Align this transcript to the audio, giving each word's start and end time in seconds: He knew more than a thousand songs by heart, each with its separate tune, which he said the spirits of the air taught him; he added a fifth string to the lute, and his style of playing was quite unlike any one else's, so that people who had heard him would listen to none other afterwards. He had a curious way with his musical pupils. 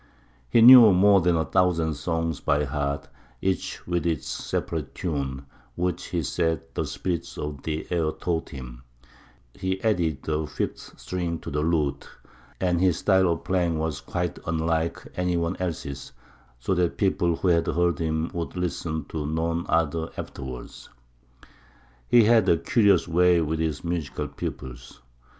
He 0.49 0.63
knew 0.63 0.91
more 0.93 1.21
than 1.21 1.35
a 1.35 1.45
thousand 1.45 1.93
songs 1.93 2.39
by 2.39 2.63
heart, 2.63 3.07
each 3.39 3.85
with 3.85 4.07
its 4.07 4.27
separate 4.27 4.95
tune, 4.95 5.45
which 5.75 6.05
he 6.05 6.23
said 6.23 6.63
the 6.73 6.85
spirits 6.87 7.37
of 7.37 7.61
the 7.61 7.85
air 7.91 8.09
taught 8.11 8.49
him; 8.49 8.81
he 9.53 9.79
added 9.83 10.27
a 10.27 10.47
fifth 10.47 10.99
string 10.99 11.37
to 11.41 11.51
the 11.51 11.59
lute, 11.61 12.09
and 12.59 12.81
his 12.81 12.97
style 12.97 13.31
of 13.33 13.43
playing 13.43 13.77
was 13.77 14.01
quite 14.01 14.39
unlike 14.47 15.07
any 15.15 15.37
one 15.37 15.55
else's, 15.57 16.13
so 16.57 16.73
that 16.73 16.97
people 16.97 17.35
who 17.35 17.49
had 17.49 17.67
heard 17.67 17.99
him 17.99 18.31
would 18.33 18.55
listen 18.55 19.05
to 19.09 19.27
none 19.27 19.67
other 19.69 20.09
afterwards. 20.17 20.89
He 22.07 22.23
had 22.23 22.49
a 22.49 22.57
curious 22.57 23.07
way 23.07 23.39
with 23.39 23.59
his 23.59 23.83
musical 23.83 24.27
pupils. 24.29 24.99